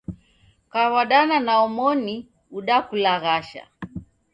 Kaw'adana 0.71 1.37
na 1.45 1.53
omoni 1.65 2.15
udakulaghasha. 2.57 3.63